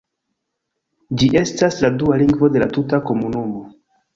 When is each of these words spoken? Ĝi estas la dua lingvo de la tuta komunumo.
Ĝi 1.19 1.29
estas 1.43 1.77
la 1.87 1.91
dua 1.99 2.17
lingvo 2.25 2.51
de 2.57 2.65
la 2.65 2.71
tuta 2.79 3.05
komunumo. 3.11 3.65